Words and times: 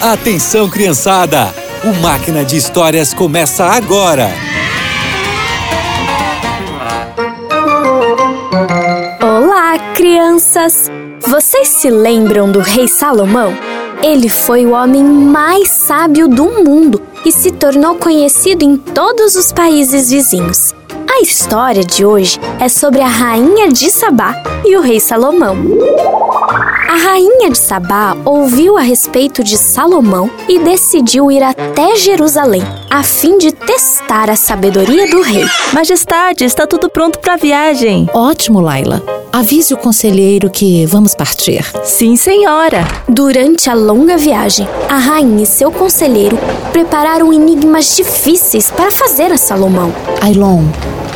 Atenção, 0.00 0.68
criançada! 0.68 1.54
O 1.82 1.94
Máquina 2.02 2.44
de 2.44 2.56
Histórias 2.56 3.14
começa 3.14 3.64
agora! 3.64 4.30
Olá, 9.22 9.78
crianças! 9.94 10.90
Vocês 11.26 11.68
se 11.68 11.88
lembram 11.88 12.52
do 12.52 12.60
rei 12.60 12.86
Salomão? 12.86 13.56
Ele 14.02 14.28
foi 14.28 14.66
o 14.66 14.72
homem 14.72 15.02
mais 15.02 15.70
sábio 15.70 16.28
do 16.28 16.44
mundo 16.44 17.00
e 17.24 17.32
se 17.32 17.50
tornou 17.50 17.94
conhecido 17.94 18.62
em 18.62 18.76
todos 18.76 19.34
os 19.34 19.52
países 19.52 20.10
vizinhos. 20.10 20.74
A 21.10 21.22
história 21.22 21.82
de 21.82 22.04
hoje 22.04 22.38
é 22.60 22.68
sobre 22.68 23.00
a 23.00 23.06
rainha 23.06 23.68
de 23.70 23.90
Sabá 23.90 24.34
e 24.66 24.76
o 24.76 24.80
rei 24.80 25.00
Salomão. 25.00 25.56
A 26.54 26.96
rainha 26.96 27.50
de 27.50 27.58
Sabá 27.58 28.16
ouviu 28.24 28.76
a 28.76 28.80
respeito 28.80 29.42
de 29.42 29.56
Salomão 29.56 30.30
e 30.48 30.60
decidiu 30.60 31.30
ir 31.30 31.42
até 31.42 31.96
Jerusalém, 31.96 32.62
a 32.88 33.02
fim 33.02 33.38
de 33.38 33.50
testar 33.50 34.30
a 34.30 34.36
sabedoria 34.36 35.10
do 35.10 35.20
rei. 35.20 35.44
Majestade, 35.72 36.44
está 36.44 36.66
tudo 36.66 36.88
pronto 36.88 37.18
para 37.18 37.34
a 37.34 37.36
viagem. 37.36 38.08
Ótimo, 38.14 38.60
Laila. 38.60 39.02
Avise 39.32 39.74
o 39.74 39.76
conselheiro 39.76 40.48
que 40.48 40.86
vamos 40.86 41.12
partir. 41.12 41.64
Sim, 41.82 42.14
senhora. 42.14 42.86
Durante 43.08 43.68
a 43.68 43.74
longa 43.74 44.16
viagem, 44.16 44.68
a 44.88 44.96
rainha 44.96 45.42
e 45.42 45.46
seu 45.46 45.72
conselheiro 45.72 46.38
prepararam 46.70 47.32
enigmas 47.32 47.96
difíceis 47.96 48.70
para 48.70 48.92
fazer 48.92 49.32
a 49.32 49.36
Salomão. 49.36 49.92
Ailon, 50.22 50.62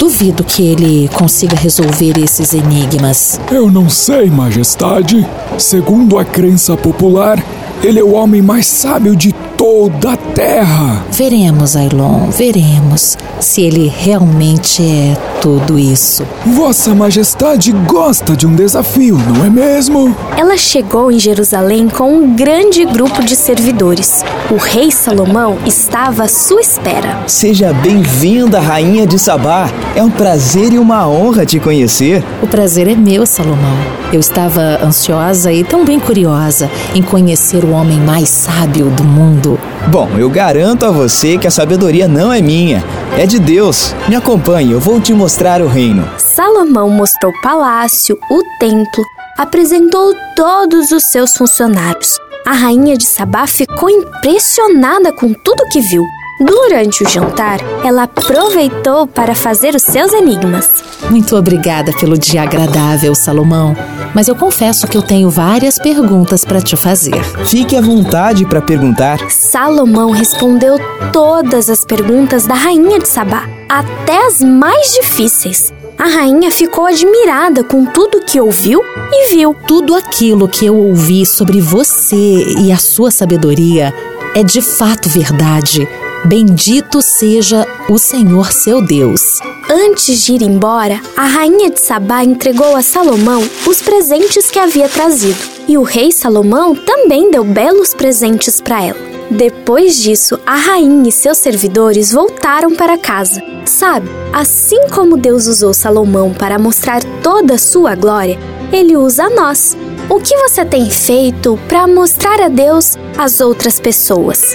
duvido 0.00 0.42
que 0.42 0.62
ele 0.62 1.10
consiga 1.12 1.54
resolver 1.54 2.18
esses 2.18 2.54
enigmas. 2.54 3.38
Eu 3.52 3.70
não 3.70 3.90
sei, 3.90 4.30
Majestade. 4.30 5.28
Segundo 5.58 6.16
a 6.16 6.24
crença 6.24 6.74
popular, 6.74 7.44
ele 7.84 8.00
é 8.00 8.02
o 8.02 8.12
homem 8.12 8.40
mais 8.40 8.66
sábio 8.66 9.14
de 9.14 9.30
toda 9.60 10.12
a 10.12 10.16
Terra. 10.16 11.04
Veremos, 11.10 11.76
Ailon, 11.76 12.30
veremos 12.30 13.18
se 13.40 13.60
ele 13.60 13.92
realmente 13.94 14.82
é 14.82 15.14
tudo 15.42 15.78
isso. 15.78 16.26
Vossa 16.46 16.94
Majestade 16.94 17.70
gosta 17.72 18.34
de 18.34 18.46
um 18.46 18.54
desafio, 18.54 19.18
não 19.18 19.44
é 19.44 19.50
mesmo? 19.50 20.16
Ela 20.34 20.56
chegou 20.56 21.12
em 21.12 21.18
Jerusalém 21.18 21.90
com 21.90 22.10
um 22.10 22.34
grande 22.34 22.86
grupo 22.86 23.22
de 23.22 23.36
servidores. 23.36 24.24
O 24.50 24.56
rei 24.56 24.90
Salomão 24.90 25.58
estava 25.66 26.24
à 26.24 26.28
sua 26.28 26.62
espera. 26.62 27.22
Seja 27.26 27.70
bem-vinda, 27.72 28.60
Rainha 28.60 29.06
de 29.06 29.18
Sabá. 29.18 29.70
É 29.94 30.02
um 30.02 30.10
prazer 30.10 30.72
e 30.72 30.78
uma 30.78 31.06
honra 31.06 31.44
te 31.44 31.60
conhecer. 31.60 32.24
O 32.42 32.46
prazer 32.46 32.88
é 32.88 32.94
meu, 32.94 33.26
Salomão. 33.26 33.76
Eu 34.12 34.20
estava 34.20 34.80
ansiosa 34.82 35.52
e 35.52 35.64
também 35.64 36.00
curiosa 36.00 36.70
em 36.94 37.02
conhecer 37.02 37.62
o 37.64 37.72
homem 37.72 38.00
mais 38.00 38.28
sábio 38.28 38.90
do 38.90 39.04
mundo. 39.04 39.49
Bom, 39.88 40.08
eu 40.18 40.28
garanto 40.28 40.84
a 40.84 40.90
você 40.90 41.38
que 41.38 41.46
a 41.46 41.50
sabedoria 41.50 42.06
não 42.06 42.32
é 42.32 42.40
minha, 42.40 42.84
é 43.18 43.26
de 43.26 43.38
Deus. 43.38 43.94
Me 44.08 44.14
acompanhe, 44.16 44.72
eu 44.72 44.80
vou 44.80 45.00
te 45.00 45.12
mostrar 45.12 45.60
o 45.62 45.66
reino. 45.66 46.08
Salomão 46.18 46.90
mostrou 46.90 47.32
o 47.32 47.40
palácio, 47.40 48.18
o 48.30 48.42
templo, 48.58 49.04
apresentou 49.38 50.14
todos 50.36 50.90
os 50.90 51.04
seus 51.04 51.36
funcionários. 51.36 52.18
A 52.46 52.52
rainha 52.52 52.96
de 52.96 53.04
Sabá 53.04 53.46
ficou 53.46 53.90
impressionada 53.90 55.12
com 55.12 55.32
tudo 55.32 55.68
que 55.70 55.80
viu. 55.80 56.02
Durante 56.40 57.04
o 57.04 57.08
jantar, 57.08 57.58
ela 57.84 58.04
aproveitou 58.04 59.06
para 59.06 59.34
fazer 59.34 59.74
os 59.74 59.82
seus 59.82 60.10
enigmas. 60.14 60.82
Muito 61.10 61.36
obrigada 61.36 61.92
pelo 61.92 62.16
dia 62.16 62.42
agradável, 62.42 63.14
Salomão. 63.14 63.76
Mas 64.14 64.26
eu 64.26 64.34
confesso 64.34 64.86
que 64.86 64.96
eu 64.96 65.02
tenho 65.02 65.28
várias 65.28 65.78
perguntas 65.78 66.42
para 66.42 66.62
te 66.62 66.76
fazer. 66.76 67.22
Fique 67.44 67.76
à 67.76 67.82
vontade 67.82 68.46
para 68.46 68.62
perguntar. 68.62 69.18
Salomão 69.30 70.12
respondeu 70.12 70.76
todas 71.12 71.68
as 71.68 71.84
perguntas 71.84 72.46
da 72.46 72.54
rainha 72.54 72.98
de 72.98 73.06
Sabá, 73.06 73.46
até 73.68 74.26
as 74.26 74.40
mais 74.40 74.94
difíceis. 74.94 75.70
A 75.98 76.08
rainha 76.08 76.50
ficou 76.50 76.86
admirada 76.86 77.62
com 77.62 77.84
tudo 77.84 78.24
que 78.24 78.40
ouviu 78.40 78.80
e 79.12 79.34
viu. 79.34 79.54
Tudo 79.68 79.94
aquilo 79.94 80.48
que 80.48 80.64
eu 80.64 80.74
ouvi 80.74 81.26
sobre 81.26 81.60
você 81.60 82.54
e 82.58 82.72
a 82.72 82.78
sua 82.78 83.10
sabedoria 83.10 83.92
é 84.34 84.42
de 84.42 84.62
fato 84.62 85.10
verdade. 85.10 85.86
Bendito 86.24 87.00
seja 87.00 87.66
o 87.88 87.96
Senhor 87.96 88.52
seu 88.52 88.84
Deus. 88.84 89.38
Antes 89.70 90.22
de 90.22 90.34
ir 90.34 90.42
embora, 90.42 91.00
a 91.16 91.24
rainha 91.24 91.70
de 91.70 91.80
Sabá 91.80 92.22
entregou 92.22 92.76
a 92.76 92.82
Salomão 92.82 93.42
os 93.66 93.80
presentes 93.80 94.50
que 94.50 94.58
havia 94.58 94.86
trazido, 94.86 95.38
e 95.66 95.78
o 95.78 95.82
rei 95.82 96.12
Salomão 96.12 96.76
também 96.76 97.30
deu 97.30 97.42
belos 97.42 97.94
presentes 97.94 98.60
para 98.60 98.84
ela. 98.84 98.98
Depois 99.30 99.96
disso, 100.02 100.38
a 100.44 100.56
rainha 100.56 101.08
e 101.08 101.12
seus 101.12 101.38
servidores 101.38 102.12
voltaram 102.12 102.74
para 102.76 102.98
casa. 102.98 103.42
Sabe, 103.64 104.08
assim 104.30 104.88
como 104.90 105.16
Deus 105.16 105.46
usou 105.46 105.72
Salomão 105.72 106.34
para 106.34 106.58
mostrar 106.58 107.02
toda 107.22 107.54
a 107.54 107.58
sua 107.58 107.94
glória, 107.94 108.38
ele 108.70 108.94
usa 108.94 109.24
a 109.24 109.30
nós. 109.30 109.74
O 110.08 110.20
que 110.20 110.36
você 110.36 110.66
tem 110.66 110.90
feito 110.90 111.58
para 111.66 111.86
mostrar 111.86 112.40
a 112.40 112.48
Deus 112.48 112.98
às 113.16 113.40
outras 113.40 113.80
pessoas? 113.80 114.54